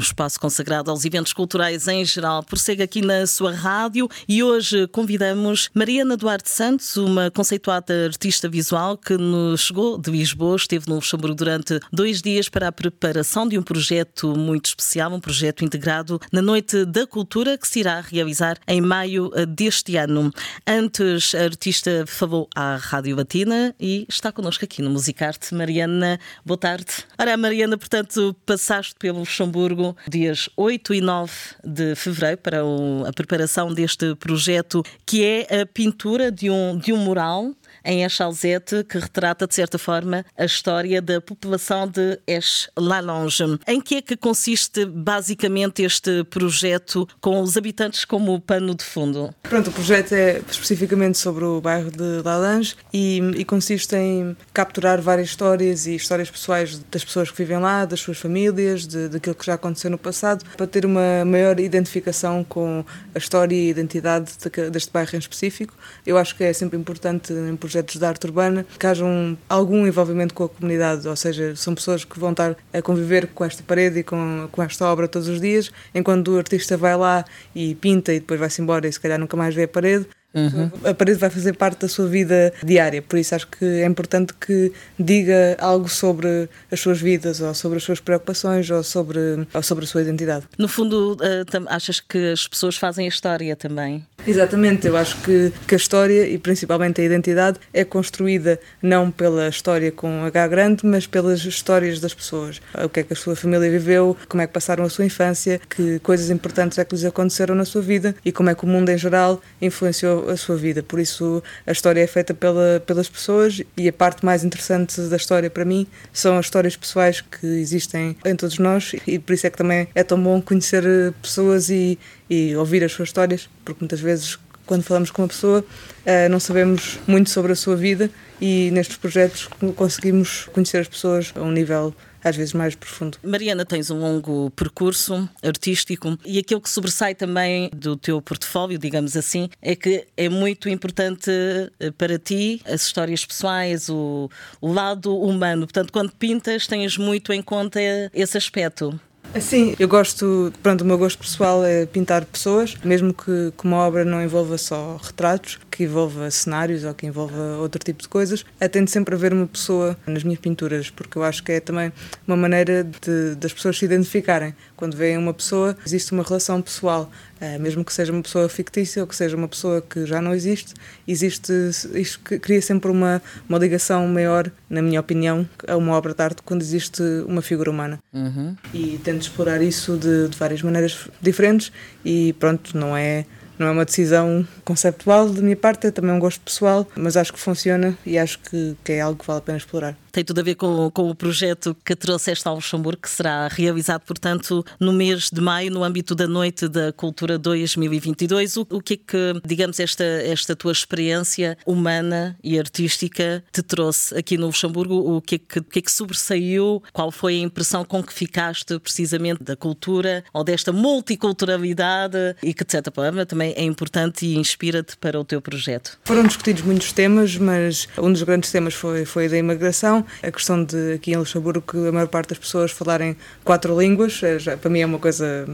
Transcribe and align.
espaço 0.00 0.40
consagrado 0.40 0.90
aos 0.90 1.04
eventos 1.04 1.32
culturais 1.32 1.86
em 1.88 2.04
geral, 2.04 2.42
prossegue 2.42 2.82
aqui 2.82 3.02
na 3.02 3.26
sua 3.26 3.52
rádio 3.52 4.08
e 4.28 4.42
hoje 4.42 4.86
convidamos 4.88 5.70
Mariana 5.74 6.16
Duarte 6.16 6.50
Santos, 6.50 6.96
uma 6.96 7.30
conceituada 7.30 8.06
artista 8.06 8.48
visual 8.48 8.96
que 8.96 9.16
nos 9.16 9.60
chegou 9.60 9.98
de 9.98 10.10
Lisboa, 10.10 10.56
esteve 10.56 10.88
no 10.88 10.96
Luxemburgo 10.96 11.34
durante 11.34 11.78
dois 11.92 12.20
dias 12.20 12.48
para 12.48 12.68
a 12.68 12.72
preparação 12.72 13.46
de 13.46 13.58
um 13.58 13.62
projeto 13.62 14.36
muito 14.36 14.66
especial, 14.66 15.12
um 15.12 15.20
projeto 15.20 15.64
integrado 15.64 16.20
na 16.32 16.42
Noite 16.42 16.84
da 16.84 17.06
Cultura 17.06 17.56
que 17.56 17.68
se 17.68 17.80
irá 17.80 18.00
realizar 18.00 18.58
em 18.66 18.80
maio 18.80 19.30
deste 19.48 19.96
ano. 19.96 20.32
Antes, 20.66 21.34
a 21.34 21.44
artista 21.44 22.04
falou 22.06 22.48
à 22.54 22.76
Rádio 22.76 23.16
Latina 23.16 23.74
e 23.78 24.06
está 24.08 24.32
connosco 24.32 24.64
aqui 24.64 24.82
no 24.82 24.90
Musicarte. 24.90 25.54
Mariana, 25.54 26.18
boa 26.44 26.58
tarde. 26.58 27.04
Ora, 27.18 27.36
Mariana, 27.36 27.76
portanto, 27.76 28.34
passaste 28.46 28.94
pelo 28.98 29.20
Luxemburgo 29.20 29.89
dias 30.08 30.48
8 30.56 30.94
e 30.94 31.00
9 31.00 31.32
de 31.64 31.94
fevereiro, 31.94 32.38
para 32.38 32.58
a 33.06 33.12
preparação 33.12 33.72
deste 33.72 34.14
projeto, 34.16 34.82
que 35.06 35.24
é 35.24 35.60
a 35.60 35.66
pintura 35.66 36.30
de 36.30 36.50
um, 36.50 36.78
de 36.78 36.92
um 36.92 36.96
mural 36.96 37.52
em 37.84 38.04
Echalzete, 38.04 38.84
que 38.84 38.98
retrata, 38.98 39.46
de 39.46 39.54
certa 39.54 39.78
forma, 39.78 40.24
a 40.36 40.44
história 40.44 41.00
da 41.00 41.20
população 41.20 41.86
de 41.86 42.18
Esch-Lalonge. 42.26 43.58
Em 43.66 43.80
que 43.80 43.96
é 43.96 44.02
que 44.02 44.16
consiste, 44.16 44.84
basicamente, 44.84 45.82
este 45.82 46.24
projeto 46.24 47.08
com 47.20 47.40
os 47.40 47.56
habitantes 47.56 48.04
como 48.04 48.40
pano 48.40 48.74
de 48.74 48.84
fundo? 48.84 49.34
Pronto, 49.42 49.70
o 49.70 49.72
projeto 49.72 50.12
é 50.12 50.40
especificamente 50.50 51.18
sobre 51.18 51.44
o 51.44 51.60
bairro 51.60 51.90
de 51.90 52.22
Lalonge 52.24 52.74
e, 52.92 53.20
e 53.36 53.44
consiste 53.44 53.96
em 53.96 54.36
capturar 54.52 55.00
várias 55.00 55.28
histórias 55.28 55.86
e 55.86 55.94
histórias 55.94 56.30
pessoais 56.30 56.78
das 56.90 57.04
pessoas 57.04 57.30
que 57.30 57.36
vivem 57.36 57.58
lá, 57.58 57.84
das 57.84 58.00
suas 58.00 58.18
famílias, 58.18 58.86
de, 58.86 59.08
daquilo 59.08 59.34
que 59.34 59.46
já 59.46 59.54
aconteceu 59.54 59.90
no 59.90 59.98
passado, 59.98 60.44
para 60.56 60.66
ter 60.66 60.84
uma 60.84 61.24
maior 61.24 61.58
identificação 61.58 62.44
com 62.44 62.84
a 63.14 63.18
história 63.18 63.54
e 63.54 63.68
a 63.68 63.70
identidade 63.70 64.32
deste 64.70 64.92
bairro 64.92 65.10
em 65.14 65.18
específico. 65.18 65.74
Eu 66.06 66.18
acho 66.18 66.36
que 66.36 66.44
é 66.44 66.52
sempre 66.52 66.78
importante, 66.78 67.32
em 67.32 67.56
projetos 67.70 67.96
de 67.96 68.04
arte 68.04 68.26
urbana, 68.26 68.66
que 68.78 68.86
haja 68.86 69.04
um, 69.04 69.36
algum 69.48 69.86
envolvimento 69.86 70.34
com 70.34 70.44
a 70.44 70.48
comunidade, 70.48 71.06
ou 71.06 71.14
seja, 71.14 71.54
são 71.54 71.74
pessoas 71.74 72.04
que 72.04 72.18
vão 72.18 72.32
estar 72.32 72.56
a 72.72 72.82
conviver 72.82 73.28
com 73.28 73.44
esta 73.44 73.62
parede 73.62 74.00
e 74.00 74.02
com, 74.02 74.48
com 74.50 74.62
esta 74.62 74.84
obra 74.86 75.06
todos 75.06 75.28
os 75.28 75.40
dias, 75.40 75.70
enquanto 75.94 76.32
o 76.32 76.38
artista 76.38 76.76
vai 76.76 76.96
lá 76.96 77.24
e 77.54 77.76
pinta 77.76 78.12
e 78.12 78.18
depois 78.18 78.40
vai-se 78.40 78.60
embora 78.60 78.88
e 78.88 78.92
se 78.92 78.98
calhar 78.98 79.18
nunca 79.18 79.36
mais 79.36 79.54
vê 79.54 79.64
a 79.64 79.68
parede, 79.68 80.06
Uhum. 80.32 80.70
A 80.84 80.94
parede 80.94 81.18
vai 81.18 81.30
fazer 81.30 81.54
parte 81.54 81.80
da 81.80 81.88
sua 81.88 82.06
vida 82.06 82.52
diária, 82.62 83.02
por 83.02 83.18
isso 83.18 83.34
acho 83.34 83.48
que 83.48 83.64
é 83.64 83.86
importante 83.86 84.32
que 84.34 84.72
diga 84.98 85.56
algo 85.58 85.88
sobre 85.88 86.48
as 86.70 86.80
suas 86.80 87.00
vidas, 87.00 87.40
ou 87.40 87.52
sobre 87.54 87.78
as 87.78 87.84
suas 87.84 88.00
preocupações, 88.00 88.70
ou 88.70 88.82
sobre, 88.82 89.46
ou 89.52 89.62
sobre 89.62 89.84
a 89.84 89.88
sua 89.88 90.02
identidade. 90.02 90.44
No 90.56 90.68
fundo, 90.68 91.14
uh, 91.14 91.66
achas 91.68 92.00
que 92.00 92.32
as 92.32 92.46
pessoas 92.46 92.76
fazem 92.76 93.06
a 93.06 93.08
história 93.08 93.56
também? 93.56 94.06
Exatamente, 94.26 94.86
eu 94.86 94.96
acho 94.96 95.16
que, 95.22 95.52
que 95.66 95.74
a 95.74 95.78
história 95.78 96.26
e 96.28 96.38
principalmente 96.38 97.00
a 97.00 97.04
identidade 97.04 97.58
é 97.72 97.84
construída 97.84 98.60
não 98.82 99.10
pela 99.10 99.48
história 99.48 99.90
com 99.90 100.24
H 100.24 100.48
grande, 100.48 100.86
mas 100.86 101.06
pelas 101.06 101.40
histórias 101.44 102.00
das 102.00 102.12
pessoas. 102.14 102.60
O 102.84 102.88
que 102.88 103.00
é 103.00 103.02
que 103.02 103.12
a 103.14 103.16
sua 103.16 103.34
família 103.34 103.70
viveu, 103.70 104.16
como 104.28 104.42
é 104.42 104.46
que 104.46 104.52
passaram 104.52 104.84
a 104.84 104.90
sua 104.90 105.06
infância, 105.06 105.60
que 105.68 105.98
coisas 106.00 106.30
importantes 106.30 106.78
é 106.78 106.84
que 106.84 106.94
lhes 106.94 107.04
aconteceram 107.04 107.54
na 107.54 107.64
sua 107.64 107.80
vida 107.80 108.14
e 108.24 108.30
como 108.30 108.50
é 108.50 108.54
que 108.54 108.64
o 108.64 108.68
mundo 108.68 108.90
em 108.90 108.98
geral 108.98 109.40
influenciou 109.60 110.19
a 110.28 110.36
sua 110.36 110.56
vida. 110.56 110.82
Por 110.82 110.98
isso, 110.98 111.42
a 111.66 111.72
história 111.72 112.00
é 112.00 112.06
feita 112.06 112.34
pela, 112.34 112.82
pelas 112.86 113.08
pessoas 113.08 113.62
e 113.76 113.88
a 113.88 113.92
parte 113.92 114.24
mais 114.24 114.44
interessante 114.44 115.00
da 115.02 115.16
história 115.16 115.48
para 115.48 115.64
mim 115.64 115.86
são 116.12 116.36
as 116.36 116.46
histórias 116.46 116.76
pessoais 116.76 117.20
que 117.20 117.46
existem 117.46 118.16
em 118.24 118.36
todos 118.36 118.58
nós 118.58 118.94
e 119.06 119.18
por 119.18 119.32
isso 119.32 119.46
é 119.46 119.50
que 119.50 119.56
também 119.56 119.88
é 119.94 120.02
tão 120.02 120.22
bom 120.22 120.40
conhecer 120.40 120.84
pessoas 121.22 121.70
e, 121.70 121.98
e 122.28 122.54
ouvir 122.56 122.82
as 122.84 122.92
suas 122.92 123.08
histórias, 123.08 123.48
porque 123.64 123.80
muitas 123.80 124.00
vezes 124.00 124.38
quando 124.66 124.84
falamos 124.84 125.10
com 125.10 125.22
uma 125.22 125.28
pessoa, 125.28 125.64
eh, 126.06 126.28
não 126.28 126.38
sabemos 126.38 127.00
muito 127.04 127.28
sobre 127.28 127.50
a 127.50 127.56
sua 127.56 127.74
vida 127.74 128.08
e 128.40 128.70
nestes 128.70 128.96
projetos 128.96 129.48
conseguimos 129.74 130.48
conhecer 130.52 130.78
as 130.78 130.86
pessoas 130.86 131.32
a 131.34 131.40
um 131.40 131.50
nível 131.50 131.92
às 132.22 132.36
vezes 132.36 132.52
mais 132.52 132.74
profundo. 132.74 133.18
Mariana, 133.22 133.64
tens 133.64 133.90
um 133.90 133.98
longo 133.98 134.50
percurso 134.50 135.28
artístico 135.42 136.18
e 136.24 136.38
aquilo 136.38 136.60
que 136.60 136.70
sobressai 136.70 137.14
também 137.14 137.70
do 137.74 137.96
teu 137.96 138.20
portfólio, 138.20 138.78
digamos 138.78 139.16
assim, 139.16 139.48
é 139.60 139.74
que 139.74 140.06
é 140.16 140.28
muito 140.28 140.68
importante 140.68 141.30
eh, 141.78 141.90
para 141.96 142.18
ti 142.18 142.60
as 142.64 142.82
histórias 142.82 143.24
pessoais, 143.24 143.88
o, 143.88 144.30
o 144.60 144.72
lado 144.72 145.16
humano. 145.16 145.66
Portanto, 145.66 145.92
quando 145.92 146.12
pintas, 146.12 146.66
tens 146.66 146.96
muito 146.96 147.32
em 147.32 147.42
conta 147.42 147.80
esse 148.12 148.36
aspecto. 148.36 148.98
Sim, 149.38 149.76
eu 149.78 149.86
gosto, 149.86 150.52
pronto, 150.60 150.80
o 150.80 150.84
meu 150.84 150.98
gosto 150.98 151.18
pessoal 151.18 151.64
é 151.64 151.86
pintar 151.86 152.24
pessoas, 152.24 152.74
mesmo 152.82 153.14
que, 153.14 153.52
que 153.56 153.64
uma 153.64 153.76
obra 153.76 154.04
não 154.04 154.20
envolva 154.20 154.58
só 154.58 154.96
retratos, 155.00 155.58
que 155.80 155.84
envolva 155.84 156.30
cenários 156.30 156.84
ou 156.84 156.92
que 156.92 157.06
envolva 157.06 157.56
outro 157.58 157.82
tipo 157.82 158.02
de 158.02 158.08
coisas, 158.08 158.44
tento 158.70 158.90
sempre 158.90 159.14
haver 159.14 159.32
uma 159.32 159.46
pessoa 159.46 159.96
nas 160.06 160.22
minhas 160.22 160.38
pinturas, 160.38 160.90
porque 160.90 161.16
eu 161.16 161.24
acho 161.24 161.42
que 161.42 161.52
é 161.52 161.60
também 161.60 161.90
uma 162.26 162.36
maneira 162.36 162.84
de, 162.84 163.34
das 163.36 163.50
pessoas 163.50 163.78
se 163.78 163.86
identificarem. 163.86 164.54
Quando 164.76 164.94
veem 164.94 165.16
uma 165.16 165.32
pessoa, 165.32 165.74
existe 165.86 166.12
uma 166.12 166.22
relação 166.22 166.60
pessoal, 166.60 167.10
eh, 167.40 167.56
mesmo 167.58 167.82
que 167.82 167.94
seja 167.94 168.12
uma 168.12 168.20
pessoa 168.20 168.46
fictícia 168.46 169.00
ou 169.00 169.08
que 169.08 169.16
seja 169.16 169.34
uma 169.38 169.48
pessoa 169.48 169.80
que 169.80 170.04
já 170.04 170.20
não 170.20 170.34
existe, 170.34 170.74
existe, 171.08 171.50
isto 171.94 172.20
cria 172.20 172.60
sempre 172.60 172.90
uma, 172.90 173.22
uma 173.48 173.56
ligação 173.56 174.06
maior, 174.06 174.50
na 174.68 174.82
minha 174.82 175.00
opinião, 175.00 175.48
a 175.66 175.78
uma 175.78 175.96
obra 175.96 176.12
de 176.12 176.22
arte 176.22 176.42
quando 176.42 176.60
existe 176.60 177.02
uma 177.26 177.40
figura 177.40 177.70
humana. 177.70 177.98
Uhum. 178.12 178.54
E 178.74 179.00
tento 179.02 179.22
explorar 179.22 179.62
isso 179.62 179.96
de, 179.96 180.28
de 180.28 180.36
várias 180.36 180.60
maneiras 180.60 181.08
diferentes 181.22 181.72
e 182.04 182.34
pronto, 182.34 182.76
não 182.76 182.94
é 182.94 183.24
não 183.60 183.68
é 183.68 183.70
uma 183.70 183.84
decisão 183.84 184.46
conceptual 184.64 185.28
da 185.28 185.42
minha 185.42 185.56
parte, 185.56 185.86
é 185.86 185.90
também 185.90 186.12
um 186.12 186.18
gosto 186.18 186.40
pessoal, 186.40 186.88
mas 186.96 187.14
acho 187.16 187.32
que 187.32 187.38
funciona 187.38 187.96
e 188.06 188.18
acho 188.18 188.38
que, 188.38 188.74
que 188.82 188.92
é 188.92 189.02
algo 189.02 189.20
que 189.20 189.26
vale 189.26 189.38
a 189.38 189.42
pena 189.42 189.58
explorar. 189.58 189.96
Tem 190.12 190.24
tudo 190.24 190.40
a 190.40 190.42
ver 190.42 190.54
com, 190.54 190.90
com 190.90 191.10
o 191.10 191.14
projeto 191.14 191.76
que 191.84 191.94
trouxeste 191.94 192.46
ao 192.46 192.56
Luxemburgo, 192.56 193.02
que 193.02 193.10
será 193.10 193.48
realizado, 193.48 194.02
portanto, 194.02 194.64
no 194.78 194.92
mês 194.92 195.30
de 195.30 195.40
maio, 195.40 195.70
no 195.70 195.84
âmbito 195.84 196.14
da 196.14 196.26
Noite 196.26 196.68
da 196.68 196.92
Cultura 196.92 197.38
2022. 197.38 198.56
O, 198.56 198.66
o 198.70 198.80
que 198.80 198.94
é 198.94 198.96
que, 198.96 199.40
digamos, 199.44 199.78
esta, 199.78 200.04
esta 200.04 200.56
tua 200.56 200.72
experiência 200.72 201.56
humana 201.64 202.36
e 202.42 202.58
artística 202.58 203.44
te 203.52 203.62
trouxe 203.62 204.16
aqui 204.16 204.36
no 204.36 204.46
Luxemburgo? 204.46 204.94
O 204.94 205.20
que 205.20 205.36
é 205.36 205.38
que, 205.38 205.60
que, 205.60 205.78
é 205.78 205.82
que 205.82 205.92
sobressaiu? 205.92 206.82
Qual 206.92 207.10
foi 207.10 207.36
a 207.36 207.40
impressão 207.40 207.84
com 207.84 208.02
que 208.02 208.12
ficaste 208.12 208.78
precisamente 208.78 209.42
da 209.42 209.56
cultura 209.56 210.24
ou 210.32 210.42
desta 210.42 210.72
multiculturalidade 210.72 212.36
e 212.42 212.52
que, 212.52 212.64
de 212.64 212.72
certa 212.72 212.90
forma, 212.90 213.24
também 213.24 213.52
é 213.56 213.62
importante 213.62 214.26
e 214.26 214.36
inspira-te 214.36 214.96
para 214.96 215.18
o 215.18 215.24
teu 215.24 215.40
projeto? 215.40 215.98
Foram 216.04 216.24
discutidos 216.24 216.62
muitos 216.62 216.92
temas, 216.92 217.36
mas 217.36 217.88
um 217.98 218.12
dos 218.12 218.22
grandes 218.22 218.50
temas 218.50 218.74
foi, 218.74 219.04
foi 219.04 219.28
da 219.28 219.38
imigração 219.38 219.99
a 220.22 220.30
questão 220.30 220.64
de 220.64 220.94
aqui 220.94 221.12
em 221.12 221.16
Luxemburgo 221.16 221.62
que 221.62 221.88
a 221.88 221.92
maior 221.92 222.08
parte 222.08 222.30
das 222.30 222.38
pessoas 222.38 222.70
falarem 222.70 223.16
quatro 223.44 223.78
línguas, 223.78 224.22
é, 224.22 224.38
já, 224.38 224.56
para 224.56 224.70
mim 224.70 224.80
é 224.80 224.86
uma 224.86 224.98
coisa 224.98 225.46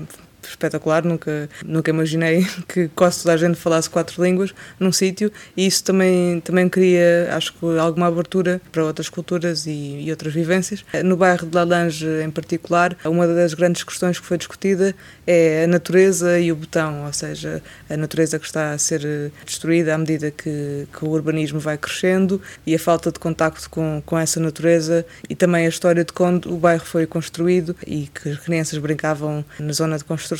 espetacular, 0.48 1.04
nunca, 1.04 1.48
nunca 1.64 1.90
imaginei 1.90 2.46
que 2.68 2.88
quase 2.88 3.22
toda 3.22 3.34
a 3.34 3.36
gente 3.36 3.56
falasse 3.56 3.88
quatro 3.88 4.22
línguas 4.22 4.54
num 4.78 4.92
sítio 4.92 5.30
e 5.56 5.66
isso 5.66 5.84
também, 5.84 6.40
também 6.40 6.68
cria, 6.68 7.28
acho 7.32 7.52
que, 7.52 7.78
alguma 7.78 8.06
abertura 8.06 8.60
para 8.72 8.84
outras 8.84 9.08
culturas 9.08 9.66
e, 9.66 10.02
e 10.04 10.10
outras 10.10 10.32
vivências. 10.32 10.84
No 11.04 11.16
bairro 11.16 11.46
de 11.46 11.54
Lalange, 11.54 12.06
em 12.24 12.30
particular, 12.30 12.96
uma 13.04 13.26
das 13.26 13.54
grandes 13.54 13.82
questões 13.82 14.18
que 14.18 14.26
foi 14.26 14.38
discutida 14.38 14.94
é 15.26 15.64
a 15.64 15.66
natureza 15.66 16.38
e 16.38 16.52
o 16.52 16.56
botão, 16.56 17.04
ou 17.06 17.12
seja, 17.12 17.62
a 17.88 17.96
natureza 17.96 18.38
que 18.38 18.46
está 18.46 18.72
a 18.72 18.78
ser 18.78 19.32
destruída 19.44 19.94
à 19.94 19.98
medida 19.98 20.30
que, 20.30 20.86
que 20.92 21.04
o 21.04 21.08
urbanismo 21.08 21.58
vai 21.58 21.76
crescendo 21.76 22.40
e 22.66 22.74
a 22.74 22.78
falta 22.78 23.10
de 23.10 23.18
contacto 23.18 23.68
com, 23.70 24.02
com 24.04 24.18
essa 24.18 24.38
natureza 24.40 25.04
e 25.28 25.34
também 25.34 25.66
a 25.66 25.68
história 25.68 26.04
de 26.04 26.12
quando 26.12 26.52
o 26.52 26.56
bairro 26.56 26.84
foi 26.84 27.06
construído 27.06 27.74
e 27.86 28.08
que 28.08 28.28
as 28.28 28.38
crianças 28.38 28.78
brincavam 28.78 29.44
na 29.58 29.72
zona 29.72 29.98
de 29.98 30.04
construção 30.04 30.35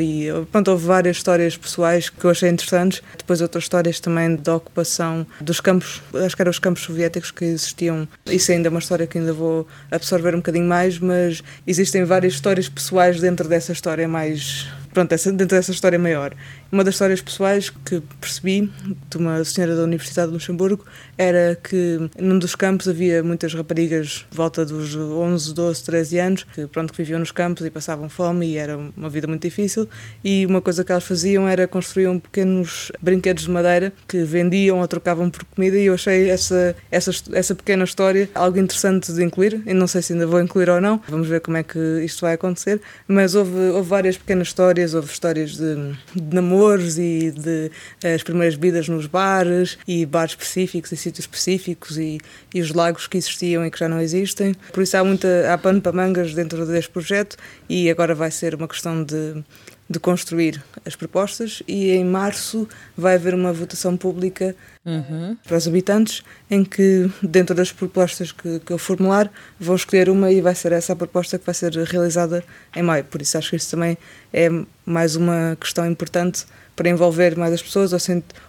e 0.00 0.28
pronto, 0.50 0.70
houve 0.70 0.86
várias 0.86 1.16
histórias 1.16 1.56
pessoais 1.56 2.08
que 2.08 2.24
eu 2.24 2.30
achei 2.30 2.48
interessantes. 2.48 3.02
Depois 3.16 3.40
outras 3.40 3.64
histórias 3.64 4.00
também 4.00 4.36
da 4.36 4.56
ocupação 4.56 5.26
dos 5.40 5.60
campos, 5.60 6.02
acho 6.14 6.36
que 6.36 6.42
eram 6.42 6.50
os 6.50 6.58
campos 6.58 6.82
soviéticos 6.82 7.30
que 7.30 7.44
existiam. 7.44 8.08
Isso 8.26 8.52
ainda 8.52 8.68
é 8.68 8.70
uma 8.70 8.78
história 8.78 9.06
que 9.06 9.18
ainda 9.18 9.32
vou 9.32 9.66
absorver 9.90 10.34
um 10.34 10.38
bocadinho 10.38 10.66
mais, 10.66 10.98
mas 10.98 11.42
existem 11.66 12.04
várias 12.04 12.34
histórias 12.34 12.68
pessoais 12.68 13.20
dentro 13.20 13.48
dessa 13.48 13.72
história 13.72 14.06
mais 14.06 14.68
pronto, 14.92 15.10
dentro 15.10 15.56
dessa 15.56 15.70
história 15.70 15.98
maior. 15.98 16.34
Uma 16.72 16.84
das 16.84 16.94
histórias 16.94 17.20
pessoais 17.20 17.70
que 17.70 18.00
percebi 18.20 18.70
de 19.08 19.16
uma 19.16 19.42
senhora 19.44 19.76
da 19.76 19.82
Universidade 19.82 20.28
de 20.28 20.34
Luxemburgo 20.34 20.84
era 21.18 21.58
que 21.62 22.10
num 22.18 22.38
dos 22.38 22.54
campos 22.54 22.88
havia 22.88 23.22
muitas 23.22 23.52
raparigas 23.54 24.26
de 24.30 24.36
volta 24.36 24.64
dos 24.64 24.94
11, 24.94 25.52
12, 25.54 25.84
13 25.84 26.18
anos 26.18 26.46
que 26.54 26.66
pronto 26.66 26.92
que 26.92 26.98
viviam 26.98 27.18
nos 27.18 27.32
campos 27.32 27.66
e 27.66 27.70
passavam 27.70 28.08
fome 28.08 28.46
e 28.46 28.56
era 28.56 28.78
uma 28.96 29.08
vida 29.08 29.26
muito 29.26 29.42
difícil. 29.42 29.88
E 30.24 30.46
uma 30.46 30.60
coisa 30.60 30.84
que 30.84 30.92
elas 30.92 31.04
faziam 31.04 31.48
era 31.48 31.66
construíam 31.66 32.18
pequenos 32.18 32.92
brinquedos 33.00 33.44
de 33.44 33.50
madeira 33.50 33.92
que 34.06 34.22
vendiam 34.22 34.80
ou 34.80 34.88
trocavam 34.88 35.30
por 35.30 35.44
comida 35.44 35.76
e 35.76 35.86
eu 35.86 35.94
achei 35.94 36.30
essa 36.30 36.74
essa 36.90 37.10
essa 37.32 37.54
pequena 37.54 37.84
história 37.84 38.28
algo 38.34 38.58
interessante 38.58 39.12
de 39.12 39.24
incluir 39.24 39.62
e 39.66 39.74
não 39.74 39.86
sei 39.86 40.02
se 40.02 40.12
ainda 40.12 40.26
vou 40.26 40.40
incluir 40.40 40.68
ou 40.68 40.80
não 40.80 41.00
vamos 41.08 41.28
ver 41.28 41.40
como 41.40 41.56
é 41.56 41.62
que 41.62 41.78
isto 42.04 42.22
vai 42.22 42.34
acontecer 42.34 42.80
mas 43.06 43.34
houve, 43.34 43.58
houve 43.70 43.88
várias 43.88 44.16
pequenas 44.16 44.48
histórias 44.48 44.94
houve 44.94 45.10
histórias 45.10 45.56
de, 45.56 45.94
de 46.14 46.34
namoros 46.60 46.98
e 46.98 47.30
de 47.30 47.70
eh, 48.02 48.14
as 48.14 48.22
primeiras 48.22 48.54
vidas 48.54 48.88
nos 48.88 49.06
bares 49.06 49.78
e 49.88 50.04
bares 50.04 50.32
específicos 50.32 50.92
e 50.92 50.96
sítios 50.96 51.24
específicos 51.24 51.98
e, 51.98 52.20
e 52.54 52.60
os 52.60 52.72
lagos 52.72 53.06
que 53.06 53.16
existiam 53.16 53.64
e 53.64 53.70
que 53.70 53.78
já 53.78 53.88
não 53.88 54.00
existem. 54.00 54.54
Por 54.72 54.82
isso 54.82 54.96
há 54.96 55.04
muita 55.04 55.52
há 55.52 55.56
pano 55.56 55.80
para 55.80 55.92
mangas 55.92 56.34
dentro 56.34 56.66
deste 56.66 56.90
projeto 56.90 57.36
e 57.68 57.90
agora 57.90 58.14
vai 58.14 58.30
ser 58.30 58.54
uma 58.54 58.68
questão 58.68 59.02
de 59.02 59.42
de 59.90 59.98
construir 59.98 60.62
as 60.86 60.94
propostas 60.94 61.64
e 61.66 61.90
em 61.90 62.04
março 62.04 62.68
vai 62.96 63.16
haver 63.16 63.34
uma 63.34 63.52
votação 63.52 63.96
pública 63.96 64.54
uhum. 64.86 65.36
para 65.42 65.56
os 65.56 65.66
habitantes 65.66 66.22
em 66.48 66.64
que 66.64 67.10
dentro 67.20 67.56
das 67.56 67.72
propostas 67.72 68.30
que, 68.30 68.60
que 68.60 68.72
eu 68.72 68.78
formular 68.78 69.28
vão 69.58 69.74
escolher 69.74 70.08
uma 70.08 70.30
e 70.30 70.40
vai 70.40 70.54
ser 70.54 70.70
essa 70.70 70.92
a 70.92 70.96
proposta 70.96 71.40
que 71.40 71.44
vai 71.44 71.54
ser 71.54 71.72
realizada 71.72 72.44
em 72.76 72.84
maio. 72.84 73.02
Por 73.02 73.20
isso 73.20 73.36
acho 73.36 73.50
que 73.50 73.56
isso 73.56 73.72
também 73.72 73.98
é 74.32 74.48
mais 74.86 75.16
uma 75.16 75.58
questão 75.60 75.84
importante 75.84 76.46
para 76.80 76.88
envolver 76.88 77.36
mais 77.36 77.52
as 77.52 77.60
pessoas 77.60 77.92
ou, 77.92 77.98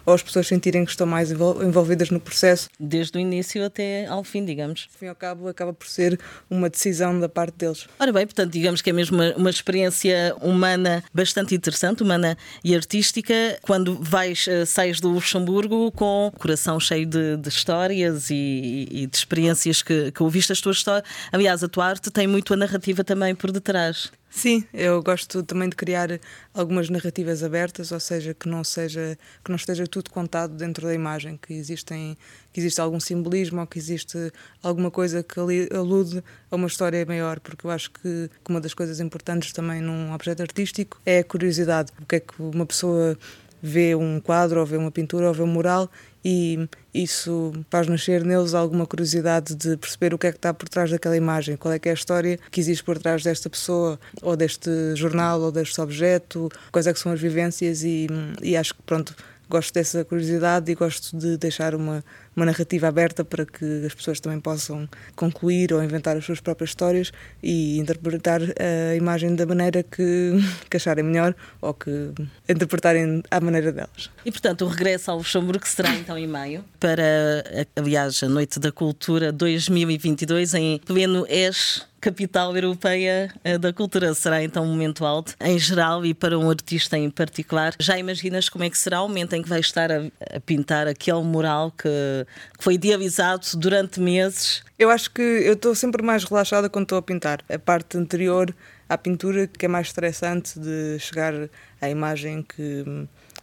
ou, 0.06 0.14
as 0.14 0.22
pessoas 0.22 0.46
sentirem 0.46 0.86
que 0.86 0.90
estão 0.90 1.06
mais 1.06 1.30
envolvidas 1.30 2.08
no 2.08 2.18
processo. 2.18 2.70
Desde 2.80 3.18
o 3.18 3.20
início 3.20 3.62
até 3.62 4.06
ao 4.06 4.24
fim, 4.24 4.42
digamos. 4.42 4.88
Ao 4.90 4.98
fim 4.98 5.06
ao 5.08 5.14
cabo, 5.14 5.48
acaba 5.48 5.74
por 5.74 5.86
ser 5.86 6.18
uma 6.48 6.70
decisão 6.70 7.20
da 7.20 7.28
parte 7.28 7.58
deles. 7.58 7.86
Ora 8.00 8.10
bem, 8.10 8.24
portanto, 8.24 8.50
digamos 8.50 8.80
que 8.80 8.88
é 8.88 8.92
mesmo 8.94 9.18
uma, 9.18 9.36
uma 9.36 9.50
experiência 9.50 10.34
humana 10.40 11.04
bastante 11.12 11.54
interessante, 11.54 12.02
humana 12.02 12.38
e 12.64 12.74
artística, 12.74 13.34
quando 13.60 13.98
vais, 14.00 14.46
uh, 14.46 14.64
sais 14.64 14.98
do 14.98 15.10
Luxemburgo 15.10 15.92
com 15.92 16.28
o 16.28 16.30
coração 16.30 16.80
cheio 16.80 17.04
de, 17.04 17.36
de 17.36 17.50
histórias 17.50 18.30
e, 18.30 18.88
e, 18.90 19.06
de 19.08 19.14
experiências 19.14 19.82
que, 19.82 20.10
que 20.10 20.22
ouviste 20.22 20.52
as 20.52 20.60
tuas 20.62 20.78
histórias. 20.78 21.04
Aliás, 21.30 21.62
a 21.62 21.68
tua 21.68 21.84
arte 21.84 22.10
tem 22.10 22.26
muito 22.26 22.54
a 22.54 22.56
narrativa 22.56 23.04
também 23.04 23.34
por 23.34 23.52
detrás. 23.52 24.10
Sim, 24.34 24.64
eu 24.72 25.02
gosto 25.02 25.42
também 25.42 25.68
de 25.68 25.76
criar 25.76 26.08
algumas 26.54 26.88
narrativas 26.88 27.42
abertas, 27.42 27.92
ou 27.92 28.00
seja, 28.00 28.32
que 28.32 28.48
não 28.48 28.64
seja 28.64 29.18
que 29.44 29.50
não 29.50 29.56
esteja 29.56 29.86
tudo 29.86 30.10
contado 30.10 30.54
dentro 30.56 30.86
da 30.86 30.94
imagem, 30.94 31.36
que 31.36 31.52
existem 31.52 32.16
que 32.50 32.58
existe 32.58 32.80
algum 32.80 32.98
simbolismo 32.98 33.60
ou 33.60 33.66
que 33.66 33.78
existe 33.78 34.32
alguma 34.62 34.90
coisa 34.90 35.22
que 35.22 35.38
alude 35.38 36.24
a 36.50 36.56
uma 36.56 36.66
história 36.66 37.04
maior, 37.04 37.40
porque 37.40 37.66
eu 37.66 37.70
acho 37.70 37.90
que, 37.90 38.30
que 38.42 38.50
uma 38.50 38.60
das 38.60 38.72
coisas 38.72 39.00
importantes 39.00 39.52
também 39.52 39.82
num 39.82 40.14
objeto 40.14 40.40
artístico 40.40 40.98
é 41.04 41.18
a 41.18 41.24
curiosidade, 41.24 41.92
o 42.00 42.06
que 42.06 42.16
é 42.16 42.20
que 42.20 42.32
uma 42.40 42.64
pessoa 42.64 43.18
vê 43.62 43.94
um 43.94 44.18
quadro 44.18 44.60
ou 44.60 44.66
vê 44.66 44.78
uma 44.78 44.90
pintura 44.90 45.28
ou 45.28 45.34
vê 45.34 45.42
um 45.42 45.46
mural 45.46 45.90
e 46.24 46.68
isso 46.94 47.52
faz 47.70 47.88
nascer 47.88 48.24
neles 48.24 48.54
alguma 48.54 48.86
curiosidade 48.86 49.54
de 49.54 49.76
perceber 49.76 50.14
o 50.14 50.18
que 50.18 50.26
é 50.26 50.30
que 50.30 50.38
está 50.38 50.54
por 50.54 50.68
trás 50.68 50.90
daquela 50.90 51.16
imagem, 51.16 51.56
qual 51.56 51.72
é 51.72 51.78
que 51.78 51.88
é 51.88 51.92
a 51.92 51.94
história 51.94 52.38
que 52.50 52.60
existe 52.60 52.84
por 52.84 52.98
trás 52.98 53.22
desta 53.22 53.50
pessoa, 53.50 53.98
ou 54.20 54.36
deste 54.36 54.70
jornal, 54.94 55.40
ou 55.40 55.50
deste 55.50 55.80
objeto, 55.80 56.48
quais 56.70 56.86
é 56.86 56.92
que 56.92 57.00
são 57.00 57.12
as 57.12 57.20
vivências 57.20 57.82
e, 57.82 58.06
e 58.42 58.56
acho 58.56 58.74
que 58.74 58.82
pronto, 58.82 59.14
gosto 59.48 59.74
dessa 59.74 60.04
curiosidade 60.04 60.70
e 60.70 60.74
gosto 60.74 61.16
de 61.16 61.36
deixar 61.36 61.74
uma, 61.74 62.04
uma 62.34 62.46
narrativa 62.46 62.88
aberta 62.88 63.24
para 63.24 63.44
que 63.44 63.84
as 63.86 63.94
pessoas 63.94 64.20
também 64.20 64.40
possam 64.40 64.88
concluir 65.14 65.72
ou 65.72 65.82
inventar 65.82 66.16
as 66.16 66.24
suas 66.24 66.40
próprias 66.40 66.70
histórias 66.70 67.12
e 67.42 67.78
interpretar 67.78 68.40
a 68.42 68.94
imagem 68.94 69.34
da 69.34 69.46
maneira 69.46 69.82
que, 69.82 70.32
que 70.68 70.76
acharem 70.76 71.04
melhor 71.04 71.34
ou 71.60 71.74
que 71.74 72.12
interpretarem 72.48 73.22
à 73.30 73.40
maneira 73.40 73.72
delas. 73.72 74.10
E 74.24 74.30
portanto, 74.30 74.64
o 74.64 74.68
regresso 74.68 75.10
ao 75.10 75.18
Luxemburgo 75.18 75.66
será 75.66 75.94
então 75.94 76.16
em 76.16 76.26
maio 76.26 76.64
para, 76.80 77.44
aliás, 77.76 78.22
a 78.22 78.28
Noite 78.28 78.58
da 78.58 78.72
Cultura 78.72 79.32
2022 79.32 80.54
em 80.54 80.78
pleno 80.78 81.26
Eixo 81.28 81.92
capital 82.02 82.54
europeia 82.56 83.32
eh, 83.44 83.56
da 83.56 83.72
cultura. 83.72 84.12
Será 84.12 84.42
então 84.42 84.64
um 84.64 84.66
momento 84.66 85.06
alto 85.06 85.36
em 85.40 85.56
geral 85.56 86.04
e 86.04 86.12
para 86.12 86.36
um 86.36 86.50
artista 86.50 86.98
em 86.98 87.08
particular. 87.08 87.74
Já 87.78 87.96
imaginas 87.96 88.48
como 88.48 88.64
é 88.64 88.68
que 88.70 88.76
será 88.76 89.00
o 89.02 89.08
momento 89.08 89.34
em 89.34 89.42
que 89.42 89.48
vai 89.48 89.60
estar 89.60 89.90
a, 89.90 90.02
a 90.34 90.40
pintar 90.40 90.88
aquele 90.88 91.22
mural 91.22 91.70
que, 91.70 92.21
que, 92.56 92.62
foi 92.64 92.74
idealizado 92.74 93.46
durante 93.56 94.00
meses? 94.00 94.62
Eu 94.78 94.90
acho 94.90 95.10
que 95.10 95.22
eu 95.22 95.54
estou 95.54 95.74
sempre 95.74 96.02
mais 96.02 96.24
relaxada 96.24 96.68
quando 96.68 96.84
estou 96.84 96.98
a 96.98 97.02
pintar. 97.02 97.40
A 97.48 97.58
parte 97.58 97.96
anterior 97.96 98.54
à 98.88 98.98
pintura 98.98 99.46
que 99.46 99.64
é 99.64 99.68
mais 99.68 99.88
estressante 99.88 100.58
de 100.58 100.98
chegar 100.98 101.32
à 101.80 101.88
imagem 101.88 102.42
que 102.42 102.84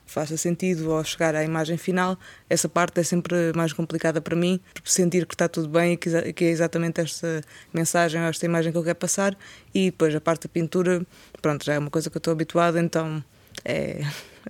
faça 0.10 0.36
sentido 0.36 0.92
ao 0.92 1.04
chegar 1.04 1.36
à 1.36 1.44
imagem 1.44 1.78
final, 1.78 2.18
essa 2.50 2.68
parte 2.68 3.00
é 3.00 3.04
sempre 3.04 3.54
mais 3.56 3.72
complicada 3.72 4.20
para 4.20 4.36
mim, 4.36 4.60
porque 4.74 4.90
sentir 4.90 5.26
que 5.26 5.36
está 5.36 5.48
tudo 5.48 5.70
bem 5.70 5.94
e 5.94 6.34
que 6.34 6.46
é 6.46 6.50
exatamente 6.50 7.00
esta 7.00 7.42
mensagem 7.72 8.20
ou 8.20 8.28
esta 8.28 8.44
imagem 8.46 8.72
que 8.72 8.78
eu 8.78 8.84
quero 8.84 8.96
passar, 8.96 9.38
e 9.74 9.92
depois 9.92 10.14
a 10.16 10.20
parte 10.20 10.48
da 10.48 10.50
pintura, 10.50 11.06
pronto, 11.42 11.64
já 11.64 11.76
é 11.76 11.80
uma 11.80 11.92
coisa 11.92 12.10
que 12.10 12.18
eu 12.18 12.20
estou 12.20 12.32
habituada, 12.32 12.80
então 12.80 13.24
é, 13.64 14.02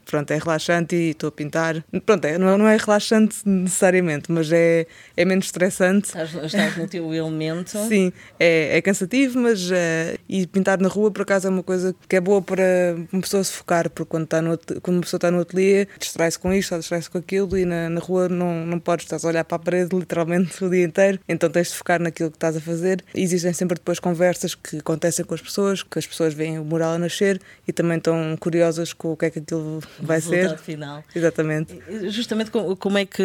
pronto, 0.06 0.32
é 0.32 0.38
relaxante 0.38 0.96
e 0.96 1.10
estou 1.12 1.30
a 1.30 1.32
pintar. 1.32 1.84
Pronto, 2.06 2.26
é, 2.26 2.38
não, 2.38 2.68
é 2.68 2.78
relaxante 2.78 3.38
necessariamente, 3.46 4.32
mas 4.32 4.52
é, 4.52 4.86
é 5.16 5.26
menos 5.26 5.46
estressante. 5.46 6.08
Estás, 6.08 6.34
estás 6.34 6.78
no 6.78 6.88
teu 6.88 7.14
elemento. 7.14 7.78
Sim, 7.88 8.12
é, 8.40 8.78
é 8.78 8.82
cansativo, 8.82 9.40
mas 9.40 9.70
é, 9.72 10.18
e 10.28 10.46
pintar 10.48 10.80
na 10.80 10.88
rua 10.88 11.12
por 11.12 11.22
acaso 11.22 11.48
é 11.48 11.50
uma 11.50 11.64
coisa 11.64 11.96
que 12.08 12.16
é 12.16 12.22
boa 12.22 12.42
para 12.42 12.96
uma 13.12 13.22
pessoa 13.22 13.44
se 13.44 13.54
focar, 13.54 13.90
porque 13.90 14.10
quando, 14.10 14.24
está 14.24 14.42
no, 14.42 14.58
quando 14.82 14.98
uma 14.98 15.02
pessoa 15.02 15.18
está 15.18 15.32
no 15.32 15.42
ateliê, 15.42 15.88
distrai-se 16.00 16.38
com 16.38 16.54
isto, 16.54 16.78
distrai-se 16.78 17.10
com 17.10 17.18
aquilo 17.18 17.58
e 17.58 17.66
na, 17.66 17.90
na 17.90 18.00
rua 18.00 18.30
não, 18.30 18.66
não 18.66 18.80
podes, 18.80 19.06
estás 19.06 19.26
a 19.26 19.28
olhar 19.28 19.44
para 19.44 19.56
a 19.56 19.60
parede 19.60 19.96
literalmente 19.96 20.64
o 20.64 20.70
dia 20.70 20.84
inteiro, 20.84 21.20
então 21.28 21.50
tens 21.50 21.70
de 21.70 21.76
focar 21.76 22.02
naquilo 22.02 22.30
que 22.30 22.38
estás 22.38 22.56
a 22.56 22.62
fazer. 22.62 23.04
Existem 23.14 23.54
sempre 23.54 23.76
depois 23.76 24.00
conversas 24.00 24.56
que 24.56 24.78
acontecem 24.78 25.26
com 25.26 25.34
as 25.34 25.42
pessoas, 25.42 25.84
que 25.84 26.00
as 26.00 26.08
pessoas 26.08 26.34
veem 26.34 26.60
o 26.60 26.64
mural 26.64 26.94
a 26.94 27.00
nascer 27.00 27.42
e 27.68 27.74
também 27.74 27.98
estão 27.98 28.36
curiosas 28.40 28.94
com 28.94 29.12
o 29.12 29.18
que 29.18 29.26
é 29.26 29.30
que 29.30 29.40
aquilo 29.40 29.82
vai 30.00 30.22
ser. 30.22 30.58
final. 30.58 31.04
Exatamente. 31.16 31.80
Justamente 32.10 32.52
como 32.52 32.98
é 32.98 33.06
que 33.06 33.24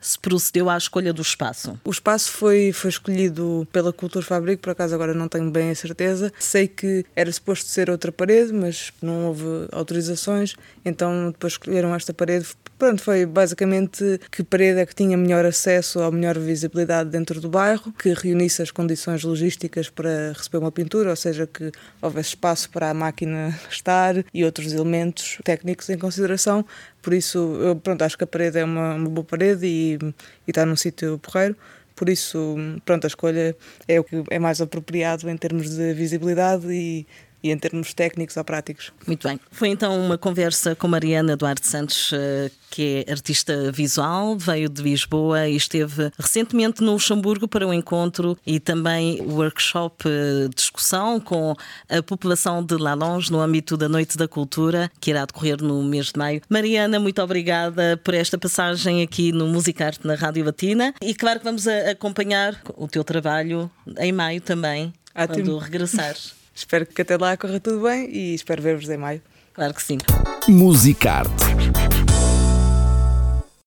se 0.00 0.18
procedeu 0.18 0.68
à 0.70 0.76
escolha 0.76 1.12
do 1.12 1.22
espaço? 1.22 1.78
O 1.84 1.90
espaço 1.90 2.30
foi, 2.30 2.72
foi 2.72 2.90
escolhido 2.90 3.66
pela 3.72 3.92
Cultura 3.92 4.24
Fabrico, 4.24 4.62
por 4.62 4.70
acaso 4.70 4.94
agora 4.94 5.14
não 5.14 5.28
tenho 5.28 5.50
bem 5.50 5.70
a 5.70 5.74
certeza. 5.74 6.32
Sei 6.38 6.68
que 6.68 7.04
era 7.14 7.30
suposto 7.30 7.66
ser 7.66 7.90
outra 7.90 8.12
parede, 8.12 8.52
mas 8.52 8.92
não 9.02 9.26
houve 9.26 9.68
autorizações, 9.72 10.54
então 10.84 11.30
depois 11.30 11.54
escolheram 11.54 11.94
esta 11.94 12.12
parede 12.12 12.46
Pronto, 12.80 13.02
foi 13.02 13.26
basicamente 13.26 14.18
que 14.32 14.42
parede 14.42 14.80
é 14.80 14.86
que 14.86 14.94
tinha 14.94 15.14
melhor 15.14 15.44
acesso 15.44 16.00
ou 16.00 16.10
melhor 16.10 16.38
visibilidade 16.38 17.10
dentro 17.10 17.38
do 17.38 17.50
bairro, 17.50 17.92
que 17.92 18.14
reunisse 18.14 18.62
as 18.62 18.70
condições 18.70 19.22
logísticas 19.22 19.90
para 19.90 20.32
receber 20.34 20.56
uma 20.56 20.72
pintura, 20.72 21.10
ou 21.10 21.16
seja, 21.16 21.46
que 21.46 21.70
houvesse 22.00 22.30
espaço 22.30 22.70
para 22.70 22.88
a 22.88 22.94
máquina 22.94 23.54
estar 23.68 24.24
e 24.32 24.42
outros 24.46 24.72
elementos 24.72 25.36
técnicos 25.44 25.79
em 25.88 25.98
consideração. 25.98 26.64
Por 27.00 27.14
isso, 27.14 27.38
eu 27.38 27.76
pronto, 27.76 28.02
acho 28.02 28.18
que 28.18 28.24
a 28.24 28.26
parede 28.26 28.58
é 28.58 28.64
uma, 28.64 28.94
uma 28.94 29.08
boa 29.08 29.24
parede 29.24 29.66
e, 29.66 29.98
e 30.46 30.50
está 30.50 30.66
num 30.66 30.76
sítio 30.76 31.18
porreiro. 31.18 31.56
Por 31.94 32.08
isso, 32.08 32.56
pronto, 32.84 33.04
a 33.04 33.08
escolha 33.08 33.56
é 33.86 34.00
o 34.00 34.04
que 34.04 34.24
é 34.30 34.38
mais 34.38 34.60
apropriado 34.60 35.28
em 35.28 35.36
termos 35.36 35.70
de 35.70 35.92
visibilidade 35.92 36.66
e 36.72 37.06
e 37.42 37.50
em 37.50 37.58
termos 37.58 37.94
técnicos 37.94 38.36
ou 38.36 38.44
práticos. 38.44 38.92
Muito 39.06 39.26
bem. 39.26 39.38
Foi 39.50 39.68
então 39.68 39.98
uma 39.98 40.18
conversa 40.18 40.74
com 40.74 40.88
Mariana 40.88 41.36
Duarte 41.36 41.66
Santos, 41.66 42.10
eh, 42.12 42.50
que 42.70 43.04
é 43.06 43.10
artista 43.12 43.72
visual, 43.72 44.36
veio 44.38 44.68
de 44.68 44.82
Lisboa 44.82 45.48
e 45.48 45.56
esteve 45.56 46.10
recentemente 46.18 46.82
no 46.82 46.92
Luxemburgo 46.92 47.48
para 47.48 47.66
um 47.66 47.74
encontro 47.74 48.38
e 48.46 48.60
também 48.60 49.20
workshop 49.22 50.04
eh, 50.06 50.48
discussão 50.54 51.18
com 51.18 51.54
a 51.88 52.02
população 52.02 52.64
de 52.64 52.76
Lalonge 52.76 53.30
no 53.32 53.40
âmbito 53.40 53.76
da 53.76 53.88
Noite 53.88 54.16
da 54.16 54.28
Cultura, 54.28 54.90
que 55.00 55.10
irá 55.10 55.24
decorrer 55.24 55.62
no 55.62 55.82
mês 55.82 56.06
de 56.06 56.18
maio. 56.18 56.40
Mariana, 56.48 57.00
muito 57.00 57.20
obrigada 57.22 58.00
por 58.02 58.14
esta 58.14 58.38
passagem 58.38 59.02
aqui 59.02 59.32
no 59.32 59.46
Musicarte 59.46 60.06
na 60.06 60.14
Rádio 60.14 60.44
Latina 60.44 60.94
e 61.02 61.14
claro 61.14 61.40
que 61.40 61.44
vamos 61.44 61.66
acompanhar 61.66 62.60
o 62.76 62.86
teu 62.86 63.02
trabalho 63.02 63.70
em 63.98 64.12
maio 64.12 64.40
também, 64.40 64.92
Ótimo. 65.14 65.34
quando 65.34 65.58
regressares. 65.58 66.39
Espero 66.54 66.86
que 66.86 67.02
até 67.02 67.16
lá 67.16 67.36
corra 67.36 67.60
tudo 67.60 67.82
bem 67.82 68.08
e 68.10 68.34
espero 68.34 68.62
ver-vos 68.62 68.88
em 68.88 68.96
maio. 68.96 69.22
Claro 69.54 69.74
que 69.74 69.82
sim. 69.82 69.98
Musicarte 70.48 71.69